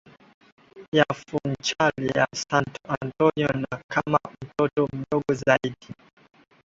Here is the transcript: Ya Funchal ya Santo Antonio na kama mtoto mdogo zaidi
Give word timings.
Ya 0.95 1.05
Funchal 1.19 1.91
ya 2.15 2.25
Santo 2.35 2.79
Antonio 3.01 3.47
na 3.47 3.81
kama 3.91 4.19
mtoto 4.43 4.89
mdogo 4.93 5.33
zaidi 5.33 5.75